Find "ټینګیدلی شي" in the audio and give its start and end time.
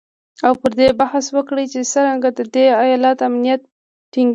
4.11-4.29